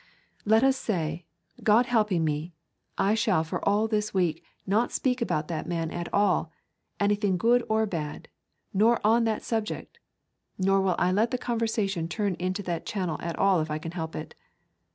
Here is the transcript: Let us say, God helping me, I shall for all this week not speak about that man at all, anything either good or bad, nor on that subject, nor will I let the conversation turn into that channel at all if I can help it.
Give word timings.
Let 0.45 0.63
us 0.63 0.77
say, 0.77 1.27
God 1.61 1.85
helping 1.85 2.23
me, 2.25 2.55
I 2.97 3.13
shall 3.13 3.43
for 3.43 3.63
all 3.69 3.87
this 3.87 4.15
week 4.15 4.43
not 4.65 4.91
speak 4.91 5.21
about 5.21 5.47
that 5.49 5.67
man 5.67 5.91
at 5.91 6.11
all, 6.11 6.51
anything 6.99 7.33
either 7.33 7.37
good 7.37 7.63
or 7.69 7.85
bad, 7.85 8.27
nor 8.73 8.99
on 9.05 9.25
that 9.25 9.43
subject, 9.43 9.99
nor 10.57 10.81
will 10.81 10.95
I 10.97 11.11
let 11.11 11.29
the 11.29 11.37
conversation 11.37 12.07
turn 12.07 12.33
into 12.39 12.63
that 12.63 12.83
channel 12.87 13.19
at 13.21 13.37
all 13.37 13.61
if 13.61 13.69
I 13.69 13.77
can 13.77 13.91
help 13.91 14.15
it. 14.15 14.33